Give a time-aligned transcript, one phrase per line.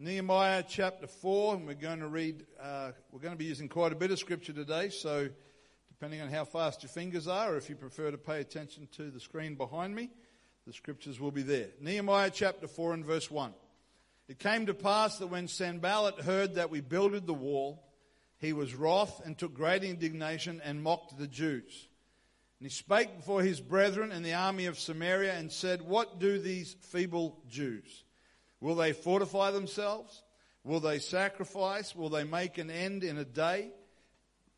[0.00, 3.90] Nehemiah chapter 4, and we're going to read, uh, we're going to be using quite
[3.90, 5.28] a bit of scripture today, so
[5.88, 9.10] depending on how fast your fingers are, or if you prefer to pay attention to
[9.10, 10.08] the screen behind me,
[10.68, 11.66] the scriptures will be there.
[11.80, 13.52] Nehemiah chapter 4 and verse 1.
[14.28, 17.82] It came to pass that when Sanballat heard that we builded the wall,
[18.36, 21.88] he was wroth and took great indignation and mocked the Jews.
[22.60, 26.38] And he spake before his brethren and the army of Samaria and said, What do
[26.38, 28.04] these feeble Jews?
[28.60, 30.22] Will they fortify themselves?
[30.64, 31.94] Will they sacrifice?
[31.94, 33.70] Will they make an end in a day?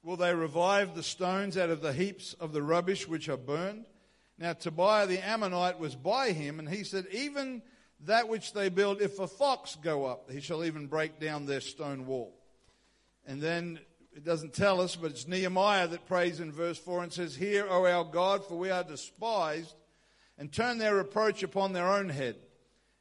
[0.02, 3.84] Will they revive the stones out of the heaps of the rubbish which are burned?
[4.38, 7.62] Now Tobiah the Ammonite was by him, and he said, Even
[8.06, 11.60] that which they build, if a fox go up, he shall even break down their
[11.60, 12.34] stone wall.
[13.26, 13.78] And then
[14.16, 17.66] it doesn't tell us, but it's Nehemiah that prays in verse 4 and says, Hear,
[17.68, 19.74] O our God, for we are despised,
[20.38, 22.36] and turn their reproach upon their own head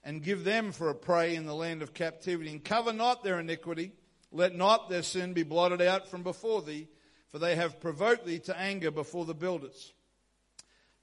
[0.04, 2.52] and give them for a prey in the land of captivity.
[2.52, 3.92] And cover not their iniquity.
[4.32, 6.88] Let not their sin be blotted out from before thee,
[7.32, 9.94] for they have provoked thee to anger before the builders.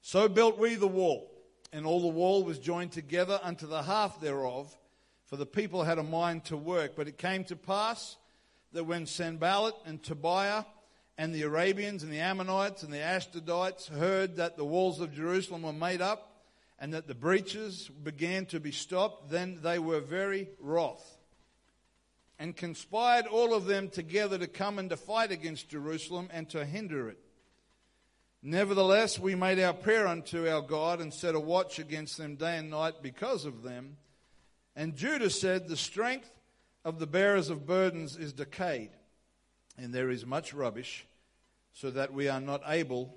[0.01, 1.29] So built we the wall,
[1.73, 4.73] and all the wall was joined together unto the half thereof,
[5.25, 6.95] for the people had a mind to work.
[6.95, 8.15] But it came to pass
[8.71, 10.63] that when Sanballat and Tobiah
[11.17, 15.63] and the Arabians and the Ammonites and the Ashdodites heard that the walls of Jerusalem
[15.63, 16.26] were made up,
[16.79, 21.17] and that the breaches began to be stopped, then they were very wroth
[22.39, 26.65] and conspired all of them together to come and to fight against Jerusalem and to
[26.65, 27.17] hinder it.
[28.43, 32.57] Nevertheless, we made our prayer unto our God and set a watch against them day
[32.57, 33.97] and night because of them.
[34.75, 36.29] And Judah said, The strength
[36.85, 38.91] of the bearers of burdens is decayed,
[39.77, 41.07] and there is much rubbish,
[41.73, 43.15] so that we are not able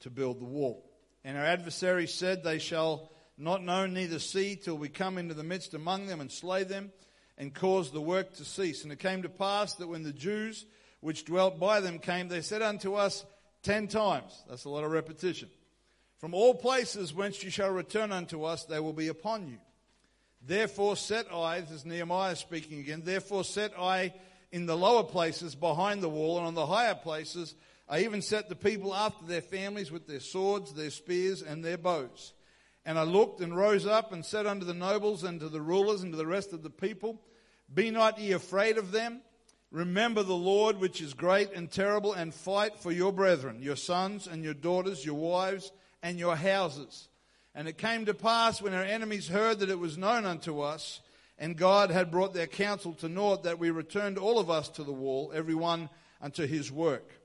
[0.00, 0.90] to build the wall.
[1.24, 5.42] And our adversaries said, They shall not know neither see till we come into the
[5.42, 6.92] midst among them and slay them
[7.38, 8.84] and cause the work to cease.
[8.84, 10.66] And it came to pass that when the Jews
[11.00, 13.24] which dwelt by them came, they said unto us
[13.62, 15.48] ten times, that's a lot of repetition,
[16.18, 19.58] from all places whence you shall return unto us, they will be upon you.
[20.46, 24.14] Therefore set I, this is Nehemiah speaking again, therefore set I
[24.52, 27.54] in the lower places behind the wall and on the higher places
[27.88, 31.76] I even set the people after their families with their swords, their spears, and their
[31.76, 32.32] bows.
[32.86, 36.02] And I looked and rose up and said unto the nobles and to the rulers
[36.02, 37.20] and to the rest of the people,
[37.72, 39.20] Be not ye afraid of them.
[39.70, 44.26] Remember the Lord, which is great and terrible, and fight for your brethren, your sons
[44.26, 45.72] and your daughters, your wives,
[46.02, 47.08] and your houses.
[47.54, 51.00] And it came to pass when our enemies heard that it was known unto us,
[51.38, 54.84] and God had brought their counsel to naught, that we returned all of us to
[54.84, 55.88] the wall, every one
[56.20, 57.20] unto his work.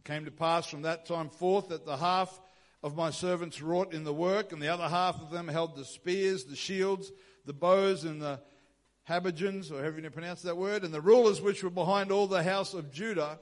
[0.00, 2.40] It came to pass from that time forth that the half
[2.82, 5.84] of my servants wrought in the work, and the other half of them held the
[5.84, 7.12] spears, the shields,
[7.44, 8.40] the bows, and the
[9.06, 12.42] habergeons, or however you pronounce that word, and the rulers which were behind all the
[12.42, 13.38] house of Judah,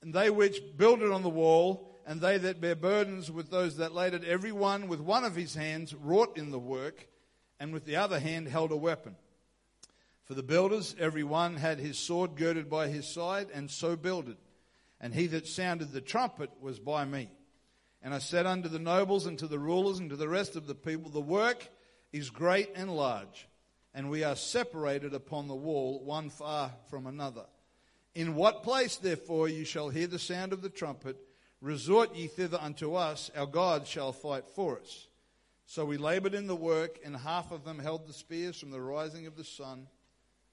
[0.00, 3.94] and they which builded on the wall, and they that bear burdens with those that
[3.94, 7.08] laid it, every one with one of his hands wrought in the work,
[7.60, 9.16] and with the other hand held a weapon.
[10.24, 14.38] For the builders, every one had his sword girded by his side, and so builded
[15.04, 17.28] and he that sounded the trumpet was by me.
[18.02, 20.66] And I said unto the nobles and to the rulers and to the rest of
[20.66, 21.68] the people, The work
[22.10, 23.46] is great and large,
[23.92, 27.44] and we are separated upon the wall, one far from another.
[28.14, 31.18] In what place, therefore, you shall hear the sound of the trumpet,
[31.60, 35.08] resort ye thither unto us, our God shall fight for us.
[35.66, 38.80] So we labored in the work, and half of them held the spears from the
[38.80, 39.86] rising of the sun,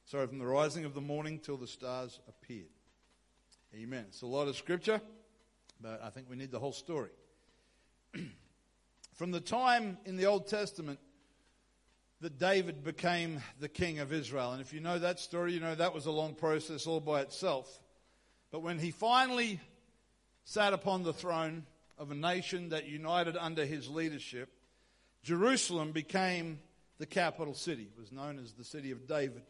[0.03, 2.67] sorry, from the rising of the morning till the stars appeared.
[3.73, 4.03] Amen.
[4.09, 4.99] It's a lot of scripture,
[5.79, 7.11] but I think we need the whole story.
[9.13, 10.99] From the time in the Old Testament
[12.19, 15.73] that David became the king of Israel, and if you know that story, you know
[15.73, 17.79] that was a long process all by itself.
[18.51, 19.61] But when he finally
[20.43, 21.65] sat upon the throne
[21.97, 24.49] of a nation that united under his leadership,
[25.23, 26.59] Jerusalem became
[26.97, 27.83] the capital city.
[27.83, 29.43] It was known as the city of David.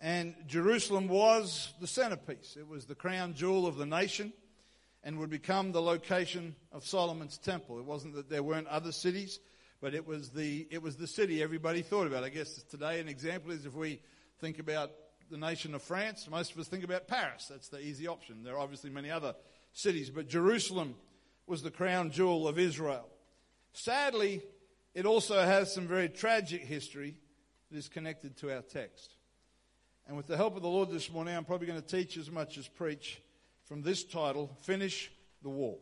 [0.00, 2.56] And Jerusalem was the centerpiece.
[2.58, 4.32] It was the crown jewel of the nation
[5.02, 7.78] and would become the location of Solomon's temple.
[7.78, 9.40] It wasn't that there weren't other cities,
[9.80, 12.24] but it was the, it was the city everybody thought about.
[12.24, 14.00] I guess today an example is if we
[14.40, 14.90] think about
[15.30, 17.46] the nation of France, most of us think about Paris.
[17.50, 18.44] That's the easy option.
[18.44, 19.34] There are obviously many other
[19.72, 20.94] cities, but Jerusalem
[21.46, 23.08] was the crown jewel of Israel.
[23.72, 24.42] Sadly,
[24.94, 27.16] it also has some very tragic history
[27.70, 29.14] that is connected to our text.
[30.08, 32.30] And with the help of the Lord this morning, I'm probably going to teach as
[32.30, 33.20] much as preach
[33.66, 35.12] from this title Finish
[35.42, 35.78] the Wall.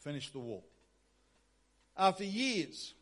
[0.00, 0.64] Finish the Wall.
[1.96, 2.94] After years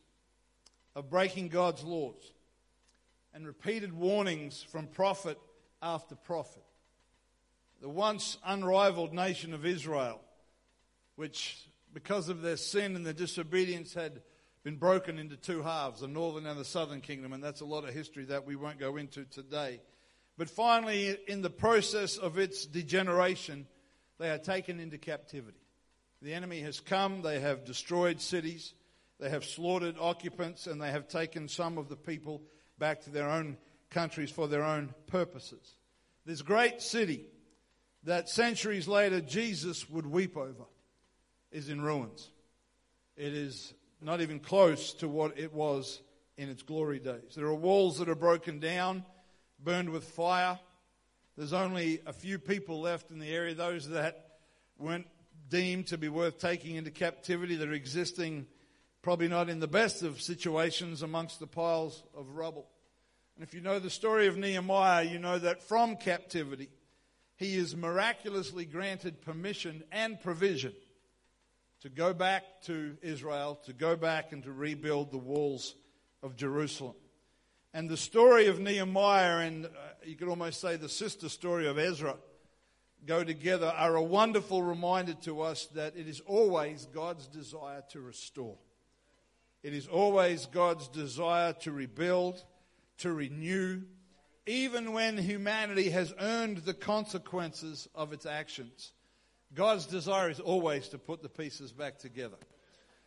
[0.94, 2.32] of breaking God's laws
[3.32, 5.38] and repeated warnings from prophet
[5.80, 6.62] after prophet.
[7.80, 10.20] The once unrivaled nation of Israel,
[11.16, 11.58] which
[11.94, 14.20] because of their sin and their disobedience had
[14.66, 17.84] been broken into two halves, the northern and the southern kingdom, and that's a lot
[17.84, 19.80] of history that we won't go into today.
[20.36, 23.68] But finally, in the process of its degeneration,
[24.18, 25.60] they are taken into captivity.
[26.20, 28.74] The enemy has come, they have destroyed cities,
[29.20, 32.42] they have slaughtered occupants, and they have taken some of the people
[32.76, 33.58] back to their own
[33.90, 35.76] countries for their own purposes.
[36.24, 37.24] This great city
[38.02, 40.64] that centuries later Jesus would weep over
[41.52, 42.32] is in ruins.
[43.16, 46.00] It is not even close to what it was
[46.36, 47.34] in its glory days.
[47.34, 49.04] There are walls that are broken down,
[49.62, 50.58] burned with fire.
[51.36, 54.38] There's only a few people left in the area, those that
[54.78, 55.06] weren't
[55.48, 58.46] deemed to be worth taking into captivity, that are existing
[59.02, 62.66] probably not in the best of situations amongst the piles of rubble.
[63.36, 66.70] And if you know the story of Nehemiah, you know that from captivity,
[67.36, 70.72] he is miraculously granted permission and provision
[71.82, 75.74] to go back to Israel, to go back and to rebuild the walls
[76.22, 76.94] of Jerusalem.
[77.74, 79.68] And the story of Nehemiah, and uh,
[80.04, 82.16] you could almost say the sister story of Ezra,
[83.04, 88.00] go together, are a wonderful reminder to us that it is always God's desire to
[88.00, 88.56] restore.
[89.62, 92.42] It is always God's desire to rebuild
[92.98, 93.82] to renew,
[94.46, 98.92] even when humanity has earned the consequences of its actions.
[99.56, 102.36] God's desire is always to put the pieces back together.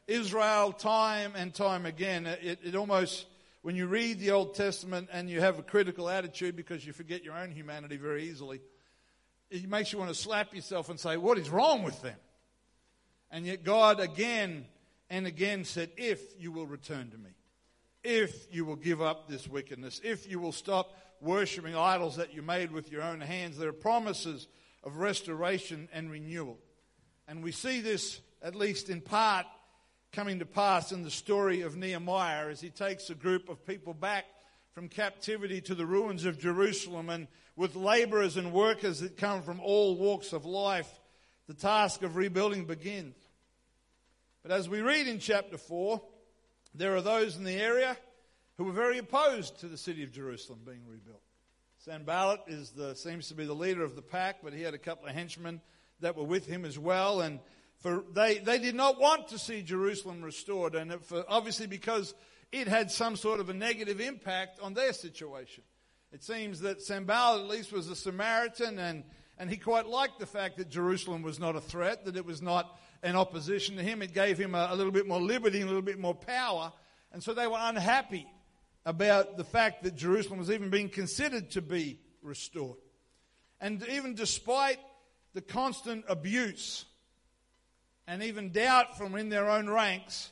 [0.07, 3.27] Israel, time and time again, it, it almost,
[3.61, 7.23] when you read the Old Testament and you have a critical attitude because you forget
[7.23, 8.59] your own humanity very easily,
[9.49, 12.17] it makes you want to slap yourself and say, What is wrong with them?
[13.31, 14.65] And yet, God again
[15.09, 17.29] and again said, If you will return to me
[18.01, 22.41] if you will give up this wickedness, if you will stop worshiping idols that you
[22.41, 23.57] made with your own hands.
[23.57, 24.47] There are promises
[24.83, 26.57] of restoration and renewal.
[27.27, 29.45] And we see this, at least in part,
[30.11, 33.93] coming to pass in the story of Nehemiah as he takes a group of people
[33.93, 34.25] back
[34.73, 39.59] from captivity to the ruins of Jerusalem and with laborers and workers that come from
[39.59, 40.89] all walks of life,
[41.47, 43.15] the task of rebuilding begins.
[44.41, 46.01] But as we read in chapter 4,
[46.73, 47.97] there are those in the area
[48.57, 51.21] who were very opposed to the city of Jerusalem being rebuilt.
[51.85, 54.77] Sanballat is the, seems to be the leader of the pack, but he had a
[54.77, 55.61] couple of henchmen
[56.01, 57.21] that were with him as well.
[57.21, 57.39] And
[57.77, 62.13] for, they, they did not want to see Jerusalem restored, and for, obviously because
[62.51, 65.63] it had some sort of a negative impact on their situation.
[66.11, 69.05] It seems that Sanballat at least was a Samaritan, and,
[69.37, 72.41] and he quite liked the fact that Jerusalem was not a threat, that it was
[72.41, 74.01] not an opposition to him.
[74.01, 76.73] It gave him a, a little bit more liberty a little bit more power.
[77.13, 78.27] And so they were unhappy
[78.89, 82.79] about the fact that Jerusalem was even being considered to be restored.
[83.61, 84.79] And even despite
[85.35, 86.85] the constant abuse
[88.07, 90.31] and even doubt from in their own ranks,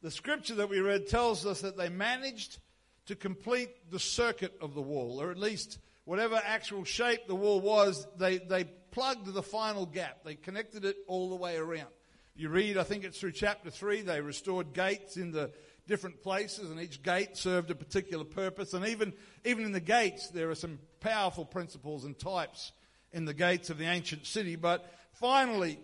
[0.00, 2.60] the scripture that we read tells us that they managed
[3.06, 7.60] to complete the circuit of the wall, or at least whatever actual shape the wall
[7.60, 10.24] was, they, they plugged the final gap.
[10.24, 11.90] They connected it all the way around.
[12.34, 15.50] You read, I think it's through chapter 3, they restored gates in the
[15.86, 18.74] different places, and each gate served a particular purpose.
[18.74, 19.12] And even,
[19.44, 22.72] even in the gates, there are some powerful principles and types
[23.12, 24.56] in the gates of the ancient city.
[24.56, 25.78] But finally,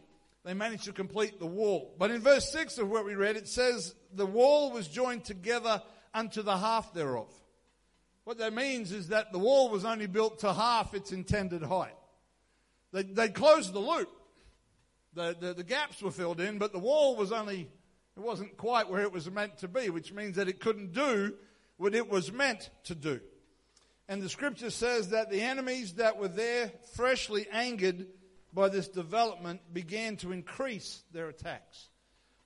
[0.44, 1.94] they managed to complete the wall.
[1.98, 5.82] But in verse 6 of what we read, it says, The wall was joined together
[6.14, 7.28] unto the half thereof.
[8.24, 11.94] What that means is that the wall was only built to half its intended height.
[12.92, 14.10] They, they closed the loop.
[15.14, 17.70] The, the, the gaps were filled in, but the wall was only,
[18.18, 21.34] it wasn't quite where it was meant to be, which means that it couldn't do
[21.76, 23.20] what it was meant to do.
[24.08, 28.06] And the scripture says that the enemies that were there, freshly angered
[28.52, 31.88] by this development, began to increase their attacks.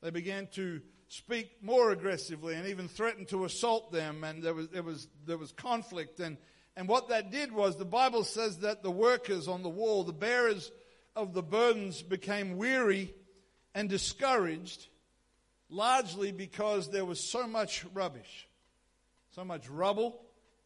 [0.02, 4.69] They began to speak more aggressively and even threatened to assault them, and there was,
[4.69, 6.21] there was, there was conflict.
[6.21, 6.37] And
[6.76, 10.12] and what that did was the Bible says that the workers on the wall, the
[10.12, 10.71] bearers
[11.14, 13.14] of the burdens, became weary
[13.75, 14.88] and discouraged,
[15.73, 18.49] largely because there was so much rubbish,
[19.31, 20.21] so much rubble,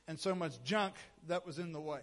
[0.09, 0.95] and so much junk
[1.29, 2.01] that was in the way.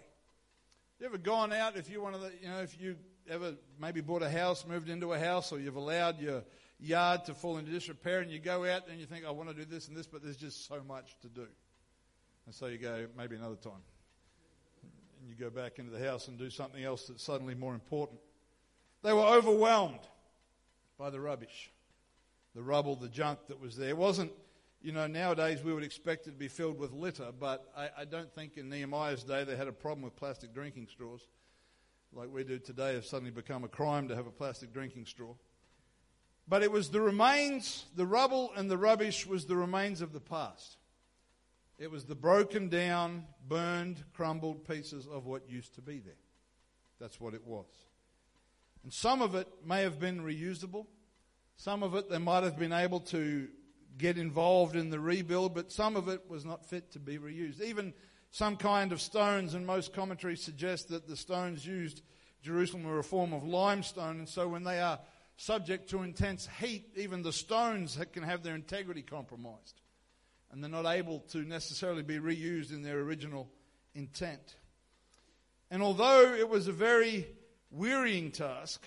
[0.98, 2.96] You ever gone out if you one of the, you know, if you
[3.28, 6.42] ever maybe bought a house, moved into a house, or you've allowed your
[6.80, 9.54] yard to fall into disrepair, and you go out and you think, I want to
[9.54, 11.46] do this and this, but there's just so much to do.
[12.46, 13.82] And so you go, maybe another time
[15.24, 18.20] and you go back into the house and do something else that's suddenly more important.
[19.02, 20.00] They were overwhelmed
[20.98, 21.70] by the rubbish,
[22.54, 23.88] the rubble, the junk that was there.
[23.88, 24.32] It wasn't,
[24.82, 28.04] you know, nowadays we would expect it to be filled with litter, but I, I
[28.04, 31.26] don't think in Nehemiah's day they had a problem with plastic drinking straws
[32.16, 35.34] like we do today have suddenly become a crime to have a plastic drinking straw.
[36.46, 40.20] But it was the remains, the rubble and the rubbish was the remains of the
[40.20, 40.76] past.
[41.78, 46.14] It was the broken down, burned, crumbled pieces of what used to be there.
[47.00, 47.66] That's what it was.
[48.84, 50.86] And some of it may have been reusable.
[51.56, 53.48] Some of it they might have been able to
[53.96, 57.60] get involved in the rebuild, but some of it was not fit to be reused.
[57.60, 57.94] Even
[58.30, 62.02] some kind of stones, and most commentaries suggest that the stones used
[62.42, 64.98] Jerusalem were a form of limestone, and so when they are
[65.36, 69.80] subject to intense heat, even the stones can have their integrity compromised.
[70.50, 73.48] And they're not able to necessarily be reused in their original
[73.94, 74.56] intent.
[75.70, 77.26] And although it was a very
[77.70, 78.86] wearying task,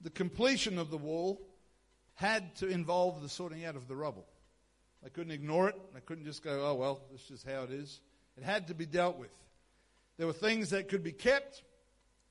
[0.00, 1.40] the completion of the wall
[2.14, 4.26] had to involve the sorting out of the rubble.
[5.02, 5.76] They couldn't ignore it.
[5.92, 8.00] They couldn't just go, oh, well, this is just how it is.
[8.36, 9.30] It had to be dealt with.
[10.16, 11.62] There were things that could be kept,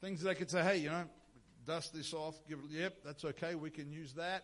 [0.02, 1.04] things that they could say, hey, you know,
[1.66, 4.44] dust this off, give it, yep, that's okay, we can use that.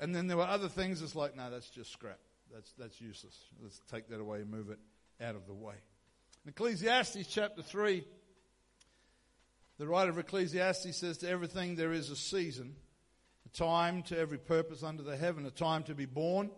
[0.00, 2.18] And then there were other things that's like, no, that's just scrap.
[2.52, 3.36] That's, that's useless.
[3.62, 4.78] Let's take that away and move it
[5.20, 5.74] out of the way.
[6.44, 8.04] In Ecclesiastes chapter 3,
[9.78, 12.76] the writer of Ecclesiastes says, To everything there is a season,
[13.48, 16.50] a time to every purpose under the heaven, a time to be born,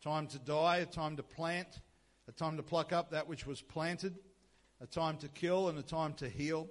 [0.00, 1.80] a time to die, a time to plant,
[2.28, 4.16] a time to pluck up that which was planted,
[4.80, 6.68] a time to kill and a time to heal,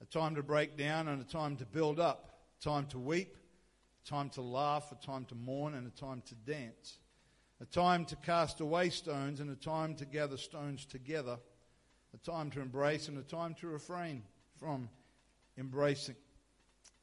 [0.00, 3.36] a time to break down and a time to build up, a time to weep,
[4.04, 6.98] a time to laugh, a time to mourn and a time to dance,
[7.60, 11.38] a time to cast away stones and a time to gather stones together,
[12.14, 14.22] a time to embrace and a time to refrain
[14.56, 14.88] from
[15.58, 16.16] embracing.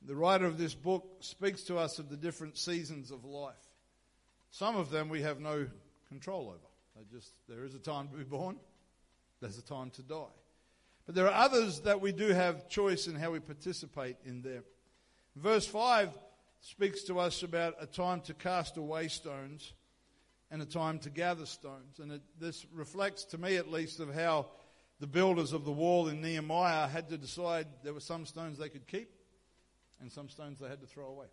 [0.08, 3.54] The writer of this book speaks to us of the different seasons of life.
[4.50, 5.68] Some of them we have no
[6.10, 6.58] control over.
[6.96, 8.58] They just there is a time to be born,
[9.42, 10.34] there's a time to die.
[11.06, 14.64] But there are others that we do have choice in how we participate in them.
[15.36, 16.10] Verse 5
[16.62, 19.74] speaks to us about a time to cast away stones
[20.52, 22.00] and a time to gather stones.
[22.00, 24.48] And it, this reflects, to me at least, of how
[25.00, 28.70] the builders of the wall in Nehemiah had to decide there were some stones they
[28.70, 29.10] could keep
[30.02, 31.28] and some stones they had to throw away.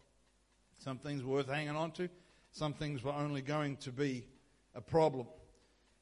[0.79, 2.09] Some things were worth hanging on to,
[2.53, 4.25] some things were only going to be
[4.75, 5.27] a problem.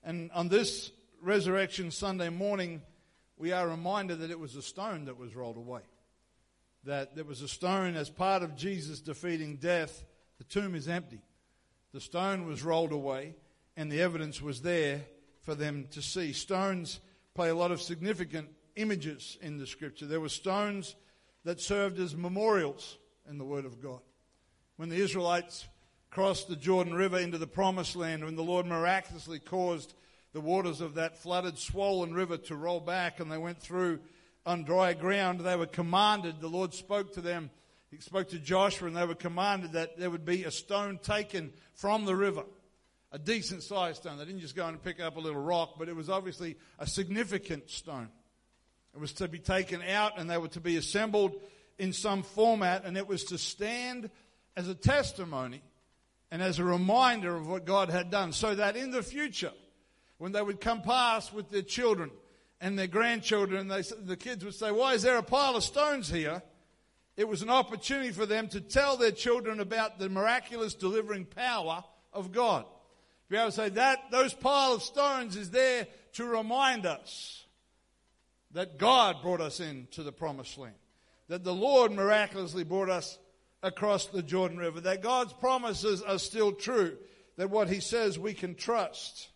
[0.02, 0.92] And on this
[1.22, 2.82] Resurrection Sunday morning,
[3.38, 5.80] we are reminded that it was a stone that was rolled away.
[6.84, 10.04] That there was a stone as part of Jesus defeating death.
[10.38, 11.20] The tomb is empty.
[11.92, 13.34] The stone was rolled away,
[13.76, 15.02] and the evidence was there
[15.42, 16.32] for them to see.
[16.32, 17.00] Stones
[17.34, 20.06] play a lot of significant images in the scripture.
[20.06, 20.94] There were stones
[21.46, 22.98] that served as memorials
[23.30, 24.00] in the Word of God.
[24.76, 25.68] When the Israelites
[26.10, 29.94] crossed the Jordan River into the promised land when the Lord miraculously caused
[30.32, 34.00] the waters of that flooded, swollen river to roll back and they went through
[34.44, 35.38] on dry ground.
[35.38, 37.50] They were commanded, the Lord spoke to them.
[37.92, 41.52] He spoke to Joshua and they were commanded that there would be a stone taken
[41.74, 42.42] from the river.
[43.12, 44.18] A decent sized stone.
[44.18, 46.88] They didn't just go and pick up a little rock, but it was obviously a
[46.88, 48.08] significant stone.
[48.96, 51.34] It was to be taken out and they were to be assembled
[51.78, 54.08] in some format and it was to stand
[54.56, 55.60] as a testimony
[56.30, 59.52] and as a reminder of what God had done, so that in the future,
[60.16, 62.10] when they would come past with their children
[62.58, 66.10] and their grandchildren, they, the kids would say, Why is there a pile of stones
[66.10, 66.42] here?
[67.18, 71.84] It was an opportunity for them to tell their children about the miraculous delivering power
[72.14, 72.64] of God.
[72.64, 77.45] To be able to say that those pile of stones is there to remind us
[78.56, 80.76] that God brought us into the promised land,
[81.28, 83.18] that the Lord miraculously brought us
[83.62, 86.96] across the Jordan River, that God's promises are still true,
[87.36, 89.28] that what He says we can trust.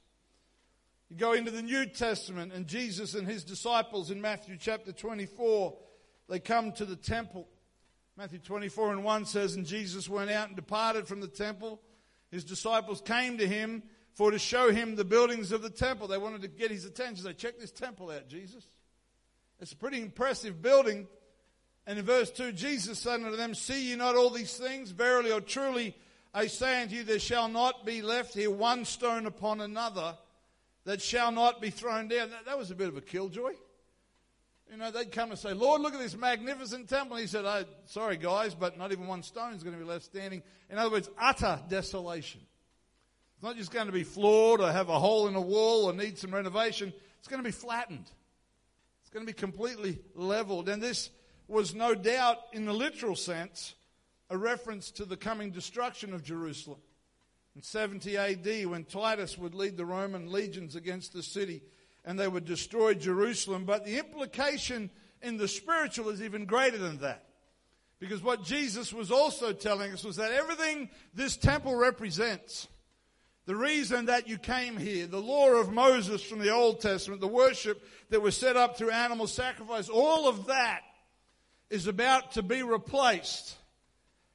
[1.10, 5.76] You go into the New Testament, and Jesus and His disciples in Matthew chapter 24,
[6.30, 7.46] they come to the temple.
[8.16, 11.82] Matthew 24 and 1 says, And Jesus went out and departed from the temple.
[12.30, 13.82] His disciples came to him
[14.14, 16.08] for to show him the buildings of the temple.
[16.08, 17.26] They wanted to get his attention.
[17.26, 18.64] They check this temple out, Jesus.
[19.60, 21.06] It's a pretty impressive building.
[21.86, 24.90] And in verse 2, Jesus said unto them, See ye not all these things?
[24.90, 25.94] Verily or truly,
[26.32, 30.16] I say unto you, there shall not be left here one stone upon another
[30.84, 32.30] that shall not be thrown down.
[32.30, 33.52] That, that was a bit of a killjoy.
[34.70, 37.16] You know, they'd come and say, Lord, look at this magnificent temple.
[37.16, 39.88] And he said, oh, sorry, guys, but not even one stone is going to be
[39.88, 40.42] left standing.
[40.70, 42.40] In other words, utter desolation.
[43.34, 45.92] It's not just going to be floored or have a hole in a wall or
[45.92, 46.92] need some renovation.
[47.18, 48.08] It's going to be flattened.
[49.10, 50.68] It's going to be completely leveled.
[50.68, 51.10] And this
[51.48, 53.74] was no doubt, in the literal sense,
[54.28, 56.78] a reference to the coming destruction of Jerusalem.
[57.56, 61.60] In 70 AD, when Titus would lead the Roman legions against the city
[62.04, 63.64] and they would destroy Jerusalem.
[63.64, 64.90] But the implication
[65.20, 67.24] in the spiritual is even greater than that.
[67.98, 72.68] Because what Jesus was also telling us was that everything this temple represents,
[73.50, 77.26] the reason that you came here, the law of Moses from the Old Testament, the
[77.26, 80.82] worship that was set up through animal sacrifice, all of that
[81.68, 83.56] is about to be replaced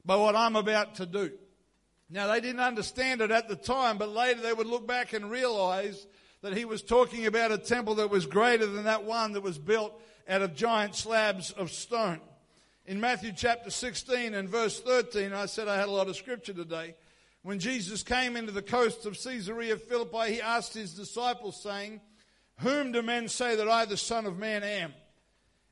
[0.03, 1.31] by what I'm about to do.
[2.09, 5.31] Now, they didn't understand it at the time, but later they would look back and
[5.31, 6.05] realize
[6.41, 9.57] that he was talking about a temple that was greater than that one that was
[9.57, 9.93] built
[10.27, 12.19] out of giant slabs of stone.
[12.85, 16.51] In Matthew chapter 16 and verse 13, I said I had a lot of scripture
[16.51, 16.95] today.
[17.45, 22.01] When Jesus came into the coast of Caesarea Philippi, he asked his disciples, saying,
[22.61, 24.95] Whom do men say that I, the Son of Man, am?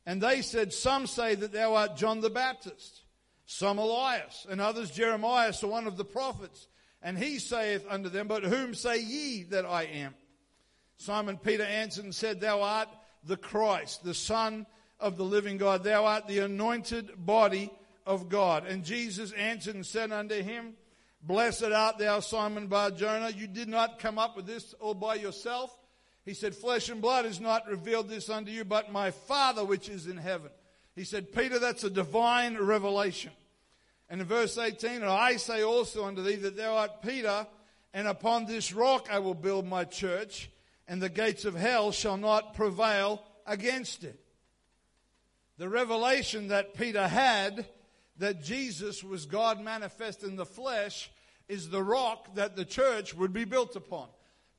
[0.05, 3.01] And they said, Some say that thou art John the Baptist
[3.47, 6.67] some Elias, and others Jeremiah, or one of the prophets.
[7.01, 10.13] And he saith unto them, But whom say ye that I am?
[10.97, 12.89] Simon Peter answered and said, Thou art
[13.23, 14.67] the Christ, the Son
[14.99, 15.83] of the living God.
[15.83, 17.71] Thou art the anointed body
[18.05, 18.67] of God.
[18.67, 20.75] And Jesus answered and said unto him,
[21.25, 23.29] Blessed art thou, Simon Bar Jonah.
[23.29, 25.73] You did not come up with this all by yourself.
[26.25, 29.87] He said, Flesh and blood has not revealed this unto you, but my Father which
[29.87, 30.51] is in heaven.
[30.95, 33.31] He said, Peter, that's a divine revelation.
[34.09, 37.47] And in verse 18, and I say also unto thee that thou art Peter,
[37.93, 40.49] and upon this rock I will build my church,
[40.87, 44.19] and the gates of hell shall not prevail against it.
[45.57, 47.65] The revelation that Peter had
[48.17, 51.11] that Jesus was God manifest in the flesh
[51.47, 54.07] is the rock that the church would be built upon.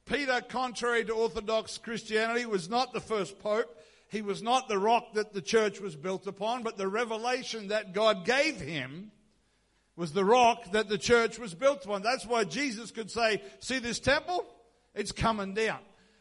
[0.07, 3.81] Peter, contrary to Orthodox Christianity, was not the first pope.
[4.09, 7.95] He was not the rock that the church was built upon, but the revelation that
[7.95, 9.11] God gave him
[9.97, 12.03] was the rock that the church was built upon.
[12.03, 14.45] That's why Jesus could say, see this temple?
[14.95, 15.79] It's coming down.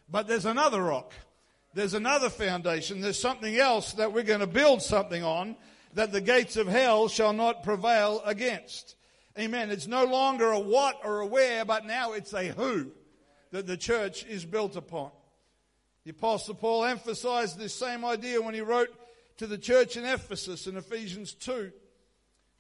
[0.10, 1.12] But there's another rock.
[1.74, 3.02] There's another foundation.
[3.02, 5.56] There's something else that we're going to build something on
[5.94, 8.96] that the gates of hell shall not prevail against.
[9.38, 9.72] Amen.
[9.72, 12.92] It's no longer a what or a where, but now it's a who
[13.52, 15.12] that the church is built upon.
[16.04, 18.90] The Apostle Paul emphasized this same idea when he wrote
[19.38, 21.72] to the church in Ephesus in Ephesians 2.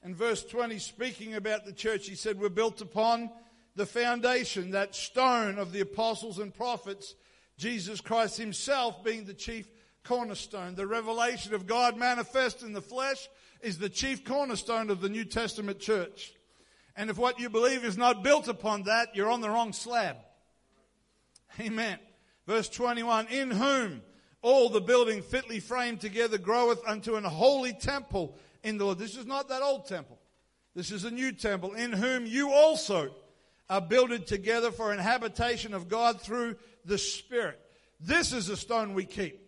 [0.03, 3.29] In verse 20, speaking about the church, he said, We're built upon
[3.75, 7.15] the foundation, that stone of the apostles and prophets,
[7.57, 9.67] Jesus Christ himself being the chief
[10.03, 10.75] cornerstone.
[10.75, 13.27] The revelation of God manifest in the flesh
[13.61, 16.33] is the chief cornerstone of the New Testament church.
[16.95, 20.17] And if what you believe is not built upon that, you're on the wrong slab.
[21.59, 21.97] Amen.
[22.45, 24.01] Verse 21 In whom
[24.41, 28.99] all the building fitly framed together groweth unto an holy temple in the Lord.
[28.99, 30.19] This is not that old temple.
[30.75, 33.13] This is a new temple in whom you also
[33.69, 37.59] are builded together for an habitation of God through the Spirit.
[37.99, 39.42] This is the stone we keep.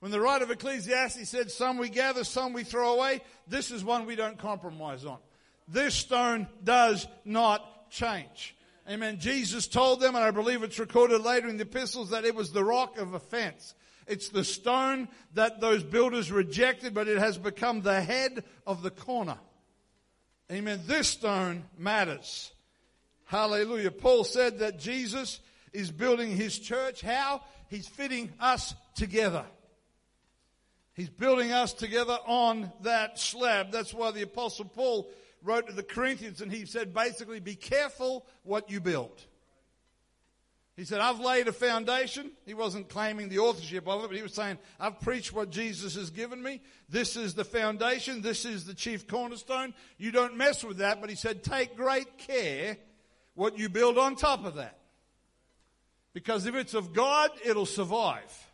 [0.00, 3.82] When the writer of Ecclesiastes said, Some we gather, some we throw away, this is
[3.82, 5.18] one we don't compromise on.
[5.66, 8.54] This stone does not change.
[8.88, 9.18] Amen.
[9.18, 12.52] Jesus told them, and I believe it's recorded later in the epistles, that it was
[12.52, 13.74] the rock of offense.
[14.06, 18.90] It's the stone that those builders rejected, but it has become the head of the
[18.90, 19.36] corner.
[20.50, 20.80] Amen.
[20.86, 22.52] This stone matters.
[23.26, 23.90] Hallelujah.
[23.90, 25.40] Paul said that Jesus
[25.74, 27.02] is building his church.
[27.02, 27.42] How?
[27.68, 29.44] He's fitting us together.
[30.98, 33.70] He's building us together on that slab.
[33.70, 35.08] That's why the apostle Paul
[35.44, 39.24] wrote to the Corinthians and he said basically, be careful what you build.
[40.76, 42.32] He said, I've laid a foundation.
[42.44, 45.94] He wasn't claiming the authorship of it, but he was saying, I've preached what Jesus
[45.94, 46.60] has given me.
[46.88, 48.20] This is the foundation.
[48.20, 49.74] This is the chief cornerstone.
[49.98, 51.00] You don't mess with that.
[51.00, 52.76] But he said, take great care
[53.36, 54.78] what you build on top of that.
[56.12, 58.47] Because if it's of God, it'll survive.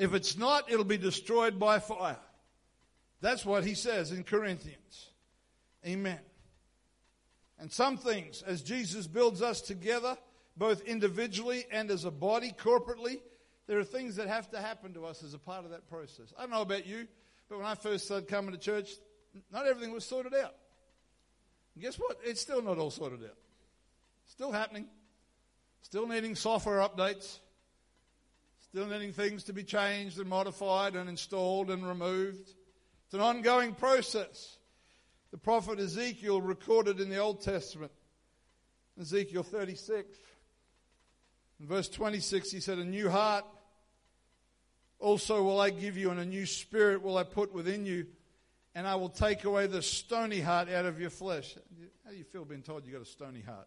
[0.00, 2.16] If it's not, it'll be destroyed by fire.
[3.20, 5.10] That's what he says in Corinthians.
[5.86, 6.18] Amen.
[7.58, 10.16] And some things, as Jesus builds us together,
[10.56, 13.20] both individually and as a body, corporately,
[13.66, 16.32] there are things that have to happen to us as a part of that process.
[16.38, 17.06] I don't know about you,
[17.50, 18.92] but when I first started coming to church,
[19.52, 20.54] not everything was sorted out.
[21.74, 22.18] And guess what?
[22.24, 23.36] It's still not all sorted out.
[24.28, 24.86] Still happening.
[25.82, 27.38] Still needing software updates.
[28.70, 32.54] Still needing things to be changed and modified and installed and removed.
[33.06, 34.58] It's an ongoing process.
[35.32, 37.90] The prophet Ezekiel recorded in the Old Testament,
[39.00, 40.16] Ezekiel 36.
[41.58, 43.44] In verse 26, he said, A new heart
[45.00, 48.06] also will I give you, and a new spirit will I put within you,
[48.76, 51.56] and I will take away the stony heart out of your flesh.
[52.04, 53.66] How do you feel being told you've got a stony heart?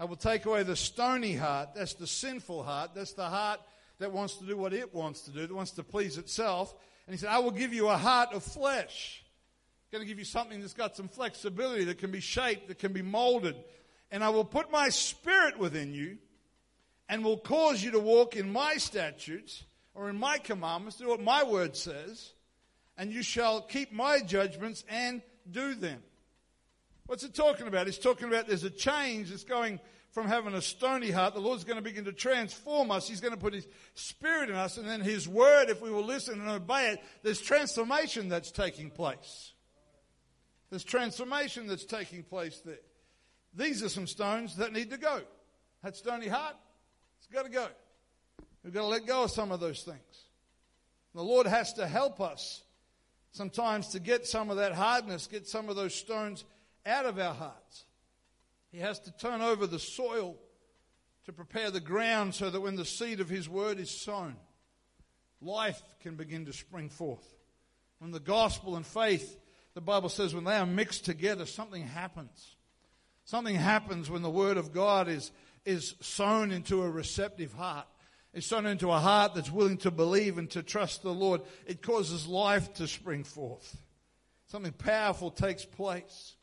[0.00, 1.76] I will take away the stony heart.
[1.76, 2.90] That's the sinful heart.
[2.92, 3.60] That's the heart
[4.00, 6.74] that wants to do what it wants to do, that wants to please itself.
[7.06, 9.22] And he said, I will give you a heart of flesh.
[9.92, 12.78] I'm going to give you something that's got some flexibility, that can be shaped, that
[12.78, 13.56] can be molded.
[14.10, 16.18] And I will put my spirit within you
[17.08, 21.20] and will cause you to walk in my statutes or in my commandments, do what
[21.20, 22.32] my word says,
[22.96, 26.02] and you shall keep my judgments and do them.
[27.06, 27.88] What's it talking about?
[27.88, 29.80] It's talking about there's a change that's going
[30.12, 31.34] from having a stony heart.
[31.34, 33.08] The Lord's going to begin to transform us.
[33.08, 36.04] He's going to put His Spirit in us, and then His Word, if we will
[36.04, 39.52] listen and obey it, there's transformation that's taking place.
[40.70, 42.78] There's transformation that's taking place there.
[43.54, 45.20] These are some stones that need to go.
[45.82, 46.56] That stony heart,
[47.18, 47.66] it's got to go.
[48.62, 50.24] We've got to let go of some of those things.
[51.14, 52.62] The Lord has to help us
[53.32, 56.44] sometimes to get some of that hardness, get some of those stones
[56.86, 57.84] out of our hearts.
[58.72, 60.36] He has to turn over the soil
[61.24, 64.36] to prepare the ground so that when the seed of His word is sown,
[65.40, 67.26] life can begin to spring forth.
[67.98, 69.38] When the gospel and faith,
[69.74, 72.56] the Bible says, when they are mixed together, something happens.
[73.24, 75.30] Something happens when the word of God is,
[75.64, 77.86] is sown into a receptive heart.
[78.32, 81.42] It's sown into a heart that's willing to believe and to trust the Lord.
[81.66, 83.76] It causes life to spring forth.
[84.46, 86.36] Something powerful takes place.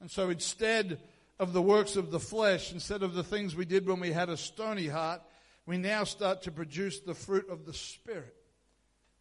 [0.00, 0.98] And so instead
[1.38, 4.28] of the works of the flesh, instead of the things we did when we had
[4.28, 5.22] a stony heart,
[5.66, 8.34] we now start to produce the fruit of the Spirit.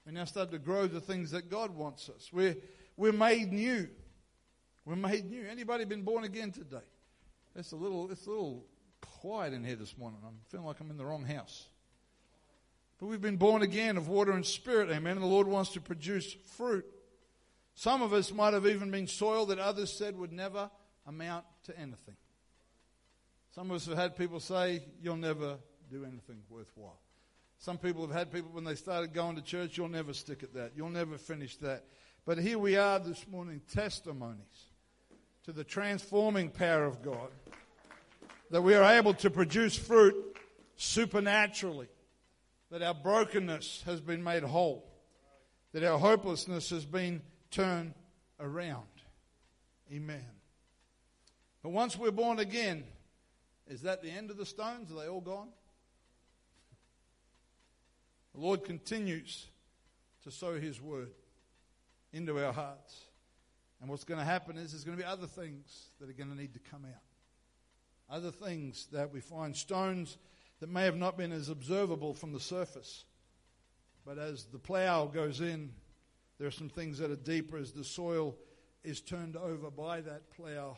[0.06, 2.30] We now start to grow the things that God wants us.
[2.34, 2.58] We're,
[2.98, 3.88] we're made new.
[4.86, 5.46] We're made new.
[5.50, 6.78] Anybody been born again today?
[7.56, 8.66] It's a little, it's a little
[9.02, 10.20] quiet in here this morning.
[10.26, 11.68] I'm feeling like I'm in the wrong house.
[13.00, 15.14] But we've been born again of water and spirit, amen.
[15.14, 16.86] And the Lord wants to produce fruit.
[17.74, 20.70] Some of us might have even been soil that others said would never
[21.08, 22.16] amount to anything.
[23.54, 25.58] Some of us have had people say, You'll never
[25.90, 27.00] do anything worthwhile.
[27.58, 30.54] Some people have had people when they started going to church, You'll never stick at
[30.54, 30.72] that.
[30.76, 31.84] You'll never finish that.
[32.26, 34.72] But here we are this morning, testimonies
[35.44, 37.30] to the transforming power of God,
[38.52, 40.16] that we are able to produce fruit
[40.76, 41.88] supernaturally,
[42.70, 44.88] that our brokenness has been made whole,
[45.74, 47.94] that our hopelessness has been turned
[48.40, 48.86] around.
[49.92, 50.41] Amen.
[51.64, 52.84] But once we're born again,
[53.68, 54.92] is that the end of the stones?
[54.92, 55.50] Are they all gone?
[58.34, 59.48] The Lord continues
[60.24, 61.12] to sow His word
[62.14, 63.02] into our hearts.
[63.80, 66.30] And what's going to happen is there's going to be other things that are going
[66.30, 68.16] to need to come out.
[68.16, 70.18] Other things that we find stones
[70.60, 73.06] that may have not been as observable from the surface.
[74.06, 75.72] But as the plow goes in
[76.42, 78.36] there are some things that are deeper as the soil
[78.84, 80.76] is turned over by that plow.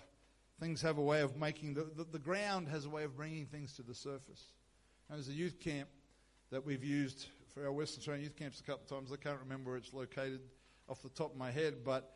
[0.64, 3.46] Things have a way of making, the, the, the ground has a way of bringing
[3.46, 4.54] things to the surface.
[5.10, 5.90] And there's a youth camp
[6.52, 9.12] that we've used for our Western Australian youth camps a couple of times.
[9.12, 10.40] I can't remember where it's located
[10.88, 12.14] off the top of my head, but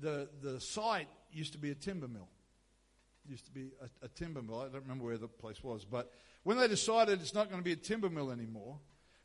[0.00, 2.30] the, the site used to be a timber mill.
[3.26, 4.60] It used to be a, a timber mill.
[4.60, 5.84] I don't remember where the place was.
[5.84, 6.10] But
[6.44, 8.78] when they decided it's not going to be a timber mill anymore,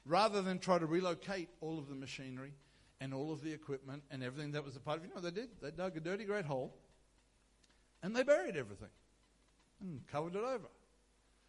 [0.05, 2.51] rather than try to relocate all of the machinery,
[2.99, 5.07] and all of the equipment and everything that was a part of it.
[5.07, 5.51] You know what they did?
[5.61, 6.73] They dug a dirty great hole
[8.03, 8.89] and they buried everything
[9.81, 10.67] and covered it over.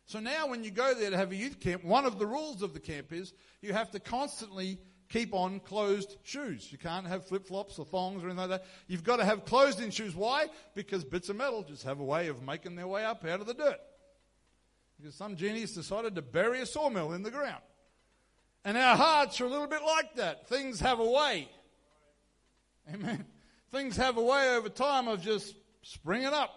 [0.06, 2.62] So now when you go there to have a youth camp, one of the rules
[2.62, 6.68] of the camp is you have to constantly keep on closed shoes.
[6.70, 8.66] You can't have flip flops or thongs or anything like that.
[8.86, 10.14] You've got to have closed in shoes.
[10.14, 10.46] Why?
[10.74, 13.46] Because bits of metal just have a way of making their way up out of
[13.46, 13.80] the dirt.
[14.98, 17.62] Because some genius decided to bury a sawmill in the ground.
[18.64, 20.48] And our hearts are a little bit like that.
[20.48, 21.48] Things have a way.
[22.92, 23.24] Amen.
[23.70, 25.54] Things have a way over time of just
[25.88, 26.54] springing up.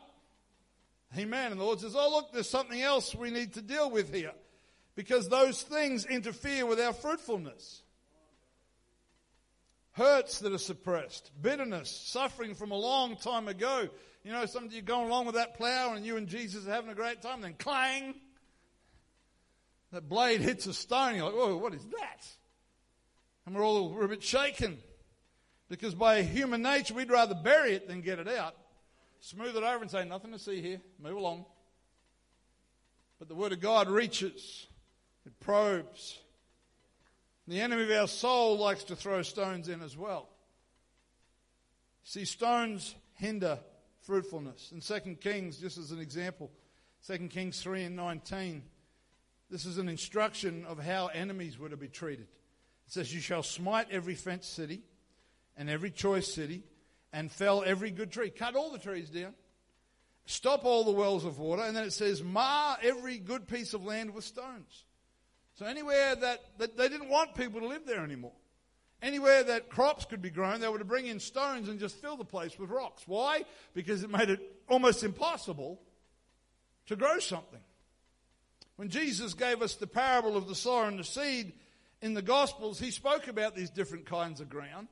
[1.17, 1.51] Amen.
[1.51, 4.31] And the Lord says, Oh, look, there's something else we need to deal with here.
[4.95, 7.81] Because those things interfere with our fruitfulness.
[9.93, 13.89] Hurts that are suppressed, bitterness, suffering from a long time ago.
[14.23, 16.71] You know, some of you going along with that plow and you and Jesus are
[16.71, 18.15] having a great time, then clang,
[19.91, 21.15] that blade hits a stone.
[21.15, 22.25] You're like, oh, what is that?
[23.45, 24.77] And we're all we're a bit shaken
[25.69, 28.55] because by human nature, we'd rather bury it than get it out.
[29.21, 30.81] Smooth it over and say, nothing to see here.
[30.99, 31.45] Move along.
[33.19, 34.65] But the Word of God reaches,
[35.25, 36.19] it probes.
[37.47, 40.27] The enemy of our soul likes to throw stones in as well.
[42.03, 43.59] See, stones hinder
[44.01, 44.71] fruitfulness.
[44.71, 46.49] In 2 Kings, just as an example,
[47.05, 48.63] 2 Kings 3 and 19,
[49.51, 52.25] this is an instruction of how enemies were to be treated.
[52.87, 54.81] It says, You shall smite every fenced city
[55.55, 56.63] and every choice city
[57.13, 58.29] and fell every good tree.
[58.29, 59.33] Cut all the trees down
[60.25, 63.83] stop all the wells of water, and then it says, mar every good piece of
[63.83, 64.85] land with stones.
[65.55, 68.33] So anywhere that, that they didn't want people to live there anymore.
[69.01, 72.17] Anywhere that crops could be grown, they were to bring in stones and just fill
[72.17, 73.03] the place with rocks.
[73.07, 73.43] Why?
[73.73, 75.81] Because it made it almost impossible
[76.85, 77.59] to grow something.
[78.75, 81.53] When Jesus gave us the parable of the sower and the seed
[82.01, 84.87] in the Gospels, he spoke about these different kinds of ground.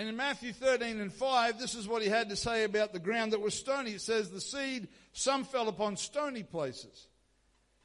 [0.00, 2.98] And in Matthew 13 and 5, this is what he had to say about the
[2.98, 3.90] ground that was stony.
[3.90, 7.06] It says, The seed, some fell upon stony places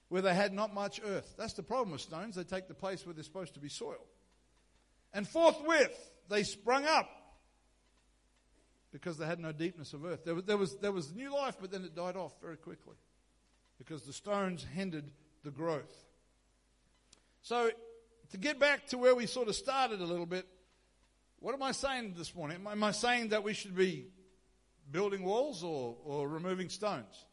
[0.08, 1.36] where they had not much earth.
[1.38, 2.38] That's the problem with stones.
[2.38, 3.99] They take the place where they're supposed to be soil.
[5.12, 5.91] And forthwith,
[6.30, 7.10] they sprung up
[8.93, 10.23] because they had no deepness of earth.
[10.23, 12.95] There was, there, was, there was new life, but then it died off very quickly
[13.78, 15.12] because the stones hindered
[15.43, 16.06] the growth.
[17.41, 17.71] So,
[18.32, 20.47] to get back to where we sort of started a little bit,
[21.45, 22.58] what am I saying this morning?
[22.65, 24.08] Am I saying that we should be
[24.91, 27.23] building walls or, or removing stones?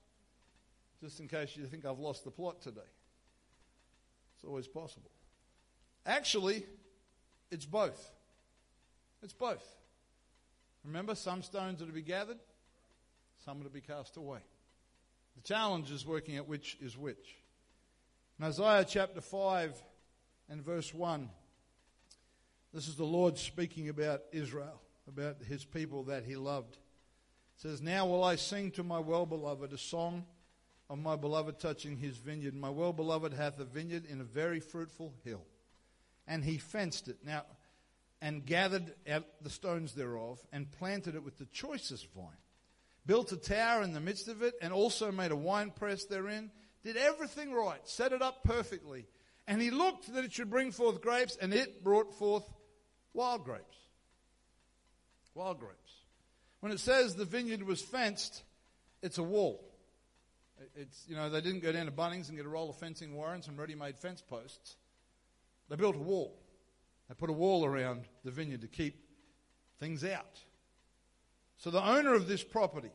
[1.00, 2.82] Just in case you think I've lost the plot today.
[4.34, 5.10] It's always possible.
[6.04, 6.66] Actually,
[7.50, 8.10] it's both.
[9.22, 9.64] It's both.
[10.84, 12.38] Remember, some stones are to be gathered,
[13.46, 14.40] some are to be cast away.
[15.36, 17.38] The challenge is working out which is which.
[18.38, 19.74] In Isaiah chapter 5
[20.50, 21.30] and verse 1,
[22.72, 26.74] this is the Lord speaking about Israel, about his people that he loved.
[26.74, 30.24] It says, Now will I sing to my well beloved a song
[30.88, 32.54] of my beloved touching his vineyard.
[32.54, 35.44] My well beloved hath a vineyard in a very fruitful hill,
[36.26, 37.18] and he fenced it.
[37.24, 37.44] Now,
[38.22, 42.26] and gathered out the stones thereof, and planted it with the choicest vine.
[43.04, 46.50] Built a tower in the midst of it, and also made a winepress therein.
[46.84, 49.06] Did everything right, set it up perfectly.
[49.46, 52.44] And he looked that it should bring forth grapes, and it brought forth
[53.14, 53.76] Wild grapes.
[55.34, 55.92] Wild grapes.
[56.60, 58.42] When it says the vineyard was fenced,
[59.02, 59.64] it's a wall.
[60.76, 63.14] It's, you know, they didn't go down to Bunnings and get a roll of fencing
[63.14, 64.76] wire and some ready made fence posts.
[65.68, 66.38] They built a wall.
[67.08, 69.02] They put a wall around the vineyard to keep
[69.80, 70.40] things out.
[71.56, 72.92] So the owner of this property,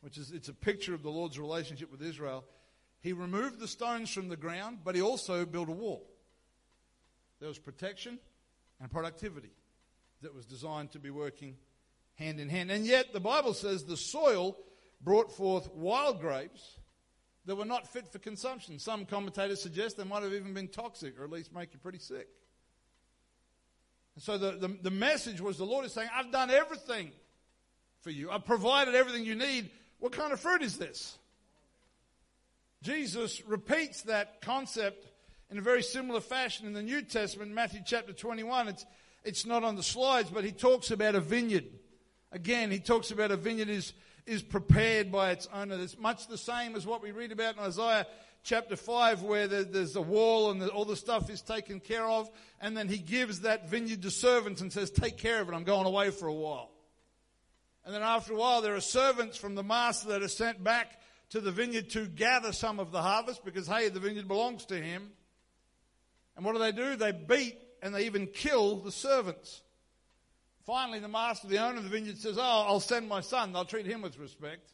[0.00, 2.44] which is it's a picture of the Lord's relationship with Israel,
[3.00, 6.06] he removed the stones from the ground, but he also built a wall.
[7.40, 8.18] There was protection,
[8.80, 9.52] and productivity
[10.22, 11.56] that was designed to be working
[12.14, 12.70] hand in hand.
[12.70, 14.56] And yet, the Bible says the soil
[15.00, 16.78] brought forth wild grapes
[17.46, 18.78] that were not fit for consumption.
[18.78, 21.98] Some commentators suggest they might have even been toxic or at least make you pretty
[21.98, 22.28] sick.
[24.16, 27.12] And so the, the, the message was the Lord is saying, I've done everything
[28.00, 29.70] for you, I've provided everything you need.
[29.98, 31.16] What kind of fruit is this?
[32.82, 35.06] Jesus repeats that concept
[35.50, 38.68] in a very similar fashion in the New Testament, Matthew chapter 21.
[38.68, 38.86] It's,
[39.24, 41.64] it's not on the slides, but he talks about a vineyard.
[42.32, 43.94] Again, he talks about a vineyard is,
[44.26, 45.76] is prepared by its owner.
[45.80, 48.06] It's much the same as what we read about in Isaiah
[48.42, 52.30] chapter 5, where there's a wall and all the stuff is taken care of.
[52.60, 55.54] And then he gives that vineyard to servants and says, Take care of it.
[55.54, 56.70] I'm going away for a while.
[57.86, 61.00] And then after a while, there are servants from the master that are sent back
[61.30, 64.78] to the vineyard to gather some of the harvest because, hey, the vineyard belongs to
[64.78, 65.10] him.
[66.38, 66.94] And what do they do?
[66.94, 69.60] They beat and they even kill the servants.
[70.64, 73.52] Finally, the master, the owner of the vineyard, says, Oh, I'll send my son.
[73.52, 74.70] They'll treat him with respect.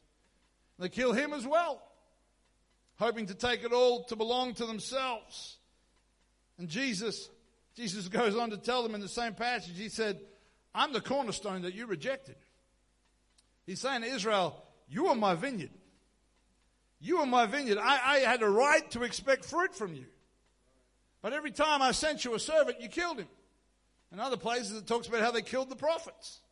[0.78, 1.80] They kill him as well,
[2.98, 5.56] hoping to take it all to belong to themselves.
[6.58, 7.30] And Jesus,
[7.74, 10.20] Jesus goes on to tell them in the same passage, he said,
[10.74, 12.36] I'm the cornerstone that you rejected.
[13.64, 15.70] He's saying to Israel, You are my vineyard.
[17.00, 17.78] You are my vineyard.
[17.78, 20.04] I, I had a right to expect fruit from you.
[21.24, 23.28] But every time I sent you a servant, you killed him.
[24.12, 26.42] In other places, it talks about how they killed the prophets.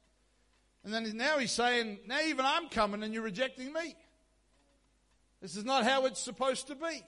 [0.82, 3.94] And then now he's saying, now even I'm coming and you're rejecting me.
[5.42, 7.02] This is not how it's supposed to be.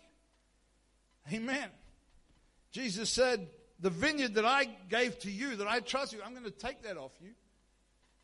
[1.32, 1.70] Amen.
[2.70, 3.48] Jesus said,
[3.80, 6.82] the vineyard that I gave to you, that I trust you, I'm going to take
[6.82, 7.30] that off you.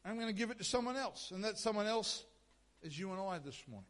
[0.05, 1.31] I'm going to give it to someone else.
[1.31, 2.26] And that someone else
[2.83, 3.88] is you and I this morning.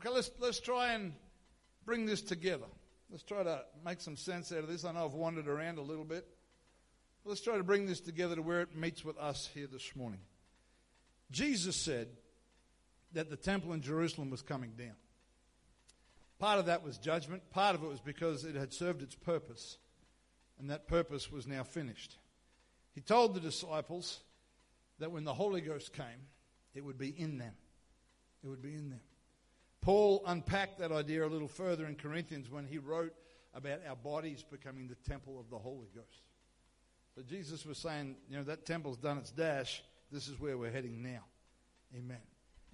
[0.00, 1.12] Okay, let's, let's try and
[1.84, 2.66] bring this together.
[3.10, 4.84] Let's try to make some sense out of this.
[4.84, 6.26] I know I've wandered around a little bit.
[7.24, 10.20] Let's try to bring this together to where it meets with us here this morning.
[11.30, 12.08] Jesus said
[13.12, 14.94] that the temple in Jerusalem was coming down.
[16.38, 19.78] Part of that was judgment, part of it was because it had served its purpose,
[20.58, 22.18] and that purpose was now finished.
[22.94, 24.20] He told the disciples
[24.98, 26.28] that when the Holy Ghost came,
[26.74, 27.54] it would be in them.
[28.44, 29.00] It would be in them.
[29.80, 33.14] Paul unpacked that idea a little further in Corinthians when he wrote
[33.54, 36.22] about our bodies becoming the temple of the Holy Ghost.
[37.14, 39.82] So Jesus was saying, you know, that temple's done its dash.
[40.12, 41.24] This is where we're heading now.
[41.96, 42.20] Amen.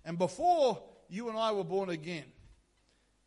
[0.04, 2.24] And before you and I were born again,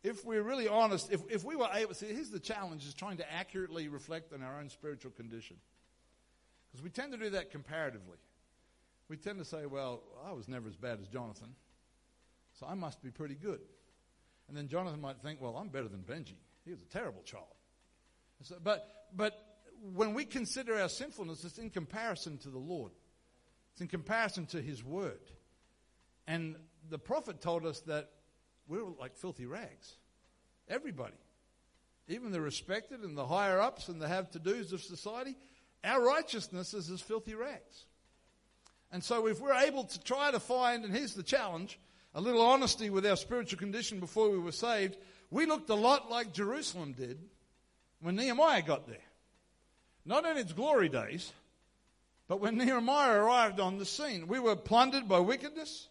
[0.02, 3.16] if we're really honest, if, if we were able, see, here's the challenge is trying
[3.16, 5.56] to accurately reflect on our own spiritual condition.
[6.70, 8.18] Because we tend to do that comparatively.
[9.08, 11.54] We tend to say, well, I was never as bad as Jonathan,
[12.58, 13.60] so I must be pretty good.
[14.48, 16.36] And then Jonathan might think, well, I'm better than Benji.
[16.64, 17.44] He was a terrible child.
[18.42, 19.32] So, but, but
[19.94, 22.92] when we consider our sinfulness, it's in comparison to the Lord.
[23.72, 25.20] It's in comparison to His Word.
[26.26, 26.56] And
[26.88, 28.10] the prophet told us that
[28.68, 29.94] we're like filthy rags.
[30.68, 31.16] Everybody.
[32.08, 35.36] Even the respected and the higher ups and the have to dos of society,
[35.84, 37.86] our righteousness is as filthy rags.
[38.92, 41.78] And so, if we're able to try to find, and here's the challenge,
[42.16, 44.96] a little honesty with our spiritual condition before we were saved,
[45.30, 47.18] we looked a lot like Jerusalem did
[48.00, 48.96] when Nehemiah got there.
[50.06, 51.30] Not in its glory days,
[52.26, 54.28] but when Nehemiah arrived on the scene.
[54.28, 55.88] We were plundered by wickedness.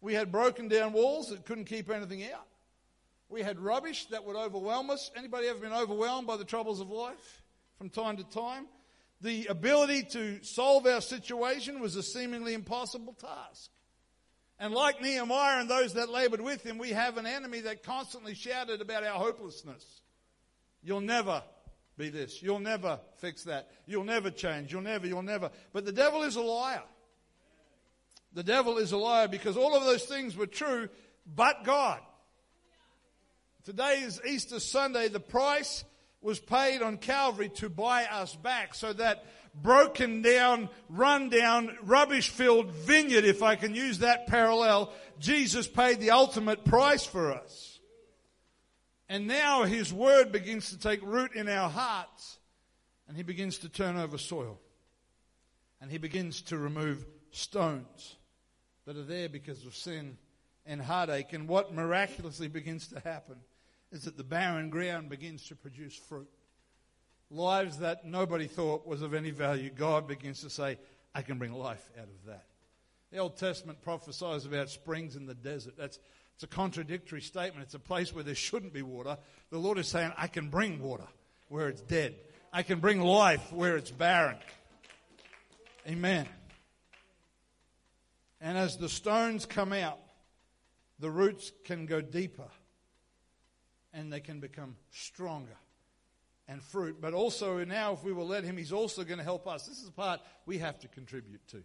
[0.00, 2.46] We had broken down walls that couldn't keep anything out.
[3.28, 5.10] We had rubbish that would overwhelm us.
[5.14, 7.42] Anybody ever been overwhelmed by the troubles of life
[7.76, 8.66] from time to time?
[9.20, 13.70] The ability to solve our situation was a seemingly impossible task.
[14.60, 18.34] And like Nehemiah and those that labored with him, we have an enemy that constantly
[18.34, 20.02] shouted about our hopelessness.
[20.82, 21.42] You'll never
[21.96, 22.42] be this.
[22.42, 23.70] You'll never fix that.
[23.86, 24.70] You'll never change.
[24.70, 25.50] You'll never, you'll never.
[25.72, 26.82] But the devil is a liar.
[28.34, 30.90] The devil is a liar because all of those things were true,
[31.26, 32.00] but God.
[33.64, 35.08] Today is Easter Sunday.
[35.08, 35.84] The price
[36.20, 42.30] was paid on Calvary to buy us back so that broken down, run down, rubbish
[42.30, 47.78] filled vineyard, if I can use that parallel, Jesus paid the ultimate price for us.
[49.08, 52.38] And now his word begins to take root in our hearts
[53.08, 54.60] and he begins to turn over soil
[55.80, 58.16] and he begins to remove stones
[58.86, 60.16] that are there because of sin
[60.64, 61.32] and heartache.
[61.32, 63.36] And what miraculously begins to happen
[63.90, 66.28] is that the barren ground begins to produce fruit.
[67.30, 70.78] Lives that nobody thought was of any value, God begins to say,
[71.14, 72.46] I can bring life out of that.
[73.12, 75.74] The Old Testament prophesies about springs in the desert.
[75.76, 75.98] That's
[76.40, 77.64] it's a contradictory statement.
[77.64, 79.18] It's a place where there shouldn't be water.
[79.50, 81.06] The Lord is saying, I can bring water
[81.48, 82.14] where it's dead.
[82.50, 84.38] I can bring life where it's barren.
[85.86, 86.26] Amen.
[88.40, 89.98] And as the stones come out,
[90.98, 92.48] the roots can go deeper
[93.92, 95.58] and they can become stronger
[96.50, 97.00] and fruit.
[97.00, 99.66] But also, now, if we will let Him, He's also going to help us.
[99.66, 101.62] This is the part we have to contribute to.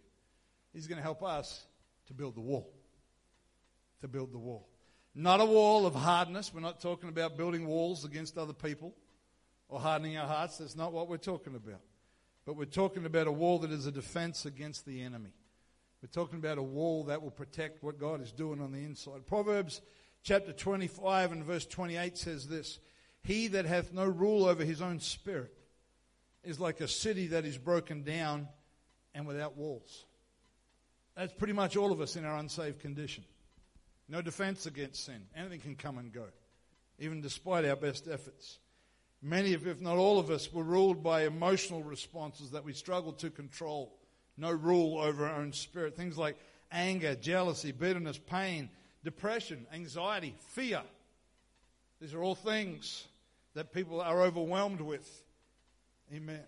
[0.72, 1.66] He's going to help us
[2.06, 2.72] to build the wall.
[4.02, 4.68] To build the wall.
[5.14, 6.54] Not a wall of hardness.
[6.54, 8.94] We're not talking about building walls against other people
[9.68, 10.58] or hardening our hearts.
[10.58, 11.80] That's not what we're talking about.
[12.44, 15.32] But we're talking about a wall that is a defense against the enemy.
[16.00, 19.26] We're talking about a wall that will protect what God is doing on the inside.
[19.26, 19.80] Proverbs
[20.22, 22.78] chapter 25 and verse 28 says this
[23.26, 25.52] He that hath no rule over his own spirit
[26.44, 28.46] is like a city that is broken down
[29.14, 30.04] and without walls.
[31.16, 33.24] That's pretty much all of us in our unsaved condition.
[34.08, 35.22] No defense against sin.
[35.34, 36.26] Anything can come and go,
[37.00, 38.60] even despite our best efforts.
[39.20, 43.18] Many of, if not all of us, were ruled by emotional responses that we struggled
[43.20, 43.98] to control
[44.36, 45.96] no rule over our own spirit.
[45.96, 46.36] Things like
[46.70, 48.70] anger, jealousy, bitterness, pain,
[49.02, 50.82] depression, anxiety, fear.
[52.00, 53.08] These are all things
[53.56, 55.22] that people are overwhelmed with.
[56.14, 56.44] Amen.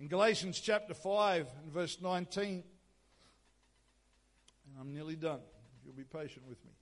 [0.00, 2.64] In Galatians chapter 5 and verse 19, and
[4.80, 5.38] I'm nearly done,
[5.84, 6.72] you'll be patient with me.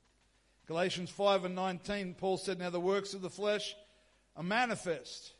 [0.66, 3.77] Galatians 5 and 19, Paul said, Now the works of the flesh
[4.35, 5.35] are manifest,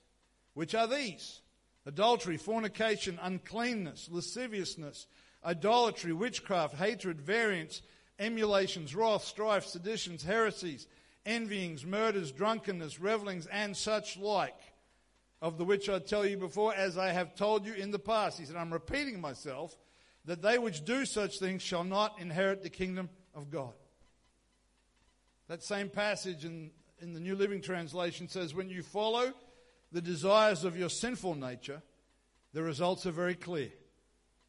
[0.53, 1.41] which are these
[1.87, 5.07] adultery, fornication, uncleanness, lasciviousness,
[5.43, 7.81] idolatry, witchcraft, hatred, variance,
[8.19, 10.87] emulations, wrath, strife, seditions, heresies,
[11.27, 14.59] envyings, murders, drunkenness, revelings, and such like,
[15.43, 18.39] of the which I tell you before, as I have told you in the past.
[18.39, 19.77] He said, I'm repeating myself,
[20.25, 23.73] that they which do such things shall not inherit the kingdom of God.
[25.49, 26.71] That same passage in,
[27.01, 29.33] in the New Living Translation says, When you follow
[29.93, 31.83] the desires of your sinful nature,
[32.53, 33.71] the results are very clear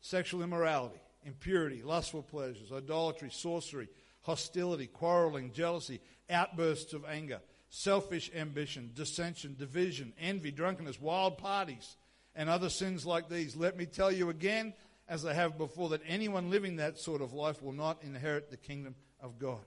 [0.02, 3.88] sexual immorality, impurity, lustful pleasures, idolatry, sorcery,
[4.22, 6.02] hostility, quarreling, jealousy,
[6.32, 11.98] outbursts of anger, selfish ambition, dissension, division, envy, drunkenness, wild parties,
[12.36, 13.56] and other sins like these.
[13.56, 14.74] Let me tell you again,
[15.08, 18.58] as I have before, that anyone living that sort of life will not inherit the
[18.58, 19.60] kingdom of God.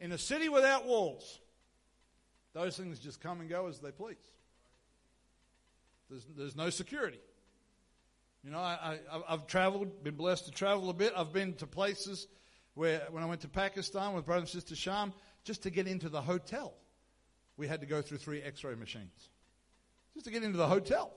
[0.00, 1.40] In a city without walls,
[2.52, 4.16] those things just come and go as they please.
[6.08, 7.20] There's, there's no security.
[8.44, 11.14] You know, I, have traveled, been blessed to travel a bit.
[11.16, 12.26] I've been to places
[12.74, 15.14] where when I went to Pakistan with brother and sister Sham,
[15.44, 16.74] just to get into the hotel,
[17.56, 19.28] we had to go through three x-ray machines.
[20.14, 21.12] Just to get into the hotel.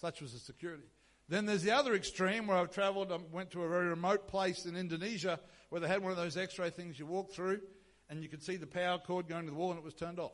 [0.00, 0.84] Such was the security.
[1.28, 4.64] Then there's the other extreme where I've traveled, I went to a very remote place
[4.64, 5.40] in Indonesia
[5.70, 7.60] where they had one of those x-ray things you walk through
[8.08, 10.20] and you could see the power cord going to the wall and it was turned
[10.20, 10.32] off.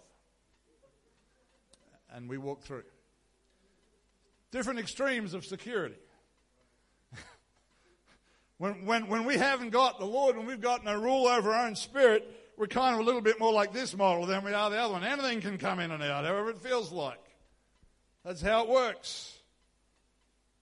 [2.14, 2.84] And we walked through.
[4.50, 5.96] Different extremes of security.
[8.58, 11.66] when, when, when we haven't got the Lord, when we've got no rule over our
[11.66, 14.70] own spirit, we're kind of a little bit more like this model than we are
[14.70, 15.04] the other one.
[15.04, 17.22] Anything can come in and out, however it feels like.
[18.24, 19.36] That's how it works.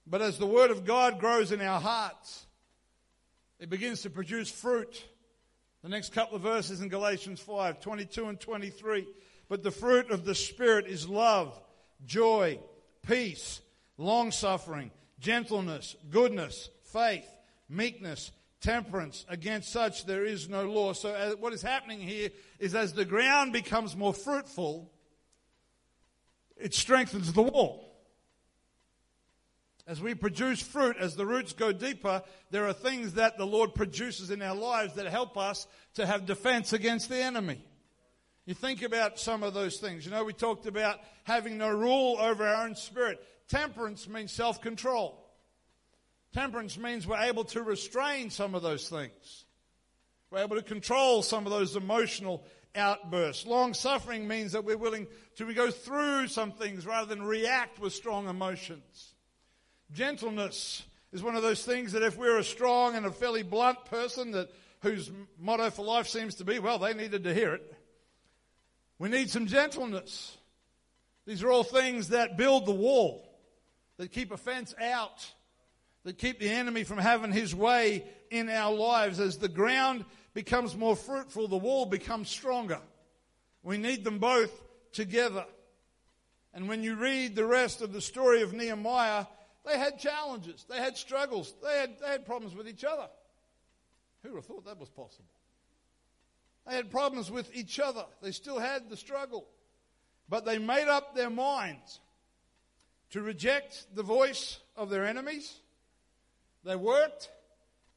[0.06, 2.46] But as the Word of God grows in our hearts,
[3.58, 5.04] it begins to produce fruit.
[5.82, 9.06] The next couple of verses in Galatians 5 22 and 23.
[9.48, 11.58] But the fruit of the Spirit is love,
[12.06, 12.58] joy,
[13.06, 13.60] peace,
[13.98, 17.28] long suffering, gentleness, goodness, faith,
[17.68, 18.30] meekness,
[18.60, 19.24] temperance.
[19.28, 20.92] Against such there is no law.
[20.92, 24.90] So, uh, what is happening here is as the ground becomes more fruitful,
[26.56, 27.86] it strengthens the wall.
[29.86, 33.74] As we produce fruit, as the roots go deeper, there are things that the Lord
[33.74, 37.64] produces in our lives that help us to have defense against the enemy.
[38.46, 40.04] You think about some of those things.
[40.04, 43.20] You know, we talked about having no rule over our own spirit.
[43.48, 45.19] Temperance means self control.
[46.32, 49.44] Temperance means we're able to restrain some of those things.
[50.30, 53.46] We're able to control some of those emotional outbursts.
[53.46, 57.92] Long suffering means that we're willing to go through some things rather than react with
[57.92, 59.14] strong emotions.
[59.92, 63.84] Gentleness is one of those things that if we're a strong and a fairly blunt
[63.86, 64.50] person that
[64.82, 67.74] whose motto for life seems to be, well, they needed to hear it.
[68.98, 70.36] We need some gentleness.
[71.26, 73.28] These are all things that build the wall,
[73.96, 75.32] that keep offense out,
[76.04, 79.20] that keep the enemy from having his way in our lives.
[79.20, 82.80] As the ground becomes more fruitful, the wall becomes stronger.
[83.62, 84.52] We need them both
[84.92, 85.44] together.
[86.54, 89.26] And when you read the rest of the story of Nehemiah,
[89.64, 93.08] they had challenges, they had struggles, they had, they had problems with each other.
[94.22, 95.28] Who would have thought that was possible?
[96.66, 98.04] They had problems with each other.
[98.22, 99.46] They still had the struggle.
[100.28, 102.00] But they made up their minds
[103.10, 105.58] to reject the voice of their enemies.
[106.64, 107.30] They worked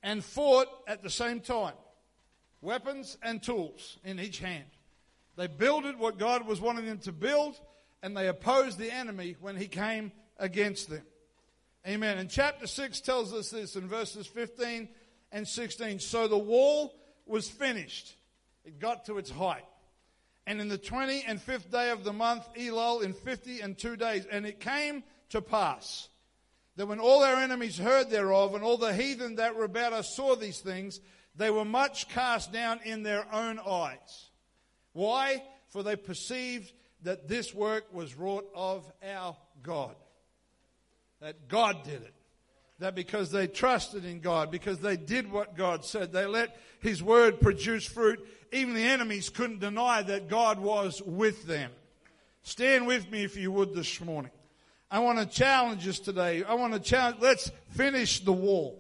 [0.02, 1.76] and fought at the same time
[2.62, 4.66] weapons and tools in each hand.
[5.36, 7.60] They builded what God was wanting them to build,
[8.02, 11.04] and they opposed the enemy when he came against them.
[11.88, 12.18] Amen.
[12.18, 14.88] And chapter 6 tells us this in verses 15
[15.32, 16.00] and 16.
[16.00, 16.96] So the wall
[17.26, 18.16] was finished,
[18.64, 19.66] it got to its height.
[20.46, 23.96] And in the 20 and 5th day of the month, Elul, in 50 and 2
[23.96, 24.26] days.
[24.30, 26.10] And it came to pass
[26.76, 30.16] that when all our enemies heard thereof, and all the heathen that were about us
[30.16, 31.00] saw these things,
[31.36, 34.30] they were much cast down in their own eyes.
[34.94, 35.44] Why?
[35.70, 36.72] For they perceived
[37.04, 39.96] that this work was wrought of our God
[41.24, 42.14] that God did it.
[42.80, 47.02] That because they trusted in God, because they did what God said, they let His
[47.02, 51.72] word produce fruit, even the enemies couldn't deny that God was with them.
[52.42, 54.32] Stand with me if you would this morning.
[54.94, 56.44] I want to challenge us today.
[56.44, 58.80] I want to challenge, let's finish the wall.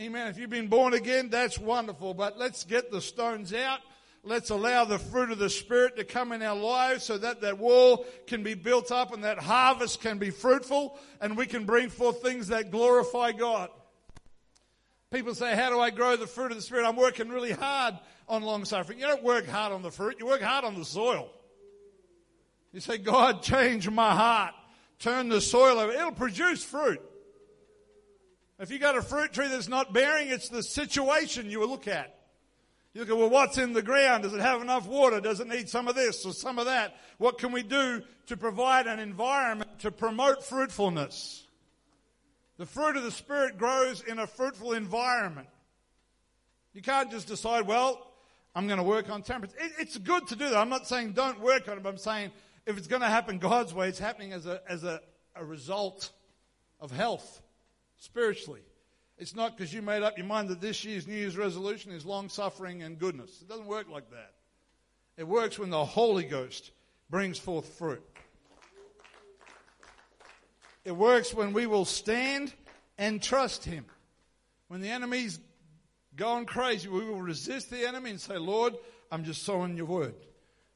[0.00, 0.28] Amen.
[0.28, 3.80] If you've been born again, that's wonderful, but let's get the stones out
[4.26, 7.58] Let's allow the fruit of the Spirit to come in our lives so that that
[7.58, 11.88] wall can be built up and that harvest can be fruitful and we can bring
[11.90, 13.70] forth things that glorify God.
[15.12, 16.88] People say, How do I grow the fruit of the Spirit?
[16.88, 17.94] I'm working really hard
[18.28, 18.98] on long suffering.
[18.98, 21.30] You don't work hard on the fruit, you work hard on the soil.
[22.72, 24.54] You say, God, change my heart.
[24.98, 25.92] Turn the soil over.
[25.92, 27.00] It'll produce fruit.
[28.58, 31.86] If you got a fruit tree that's not bearing, it's the situation you will look
[31.86, 32.14] at.
[32.94, 34.22] You look at, well, what's in the ground?
[34.22, 35.20] Does it have enough water?
[35.20, 36.96] Does it need some of this or some of that?
[37.18, 41.44] What can we do to provide an environment to promote fruitfulness?
[42.56, 45.48] The fruit of the Spirit grows in a fruitful environment.
[46.72, 48.12] You can't just decide, well,
[48.54, 49.54] I'm going to work on temperance.
[49.60, 50.56] It, it's good to do that.
[50.56, 52.30] I'm not saying don't work on it, but I'm saying
[52.66, 55.00] if it's going to happen God's way, it's happening as a, as a,
[55.34, 56.10] a result
[56.80, 57.40] of health
[57.98, 58.62] spiritually.
[59.18, 62.04] It's not because you made up your mind that this year's New Year's resolution is
[62.04, 63.40] long suffering and goodness.
[63.40, 64.32] It doesn't work like that.
[65.16, 66.72] It works when the Holy Ghost
[67.08, 68.04] brings forth fruit.
[70.84, 72.52] It works when we will stand
[72.98, 73.86] and trust Him.
[74.68, 75.40] When the enemy's
[76.16, 78.74] going crazy, we will resist the enemy and say, Lord,
[79.10, 80.14] I'm just sowing your word.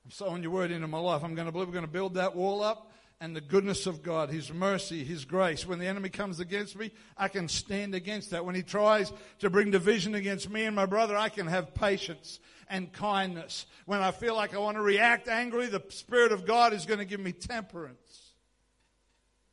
[0.04, 1.22] I'm sowing your word into my life.
[1.22, 2.90] I'm going to believe we're going to build that wall up
[3.20, 5.66] and the goodness of God, His mercy, His grace.
[5.66, 8.44] When the enemy comes against me, I can stand against that.
[8.44, 12.40] When he tries to bring division against me and my brother, I can have patience
[12.68, 13.66] and kindness.
[13.84, 16.98] When I feel like I want to react angrily, the Spirit of God is going
[16.98, 18.32] to give me temperance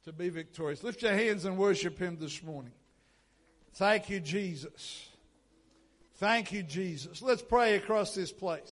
[0.06, 0.82] to be victorious.
[0.82, 2.72] Lift your hands and worship Him this morning.
[3.74, 5.10] Thank you, Jesus.
[6.16, 7.22] Thank you, Jesus.
[7.22, 8.62] Let's pray across this place.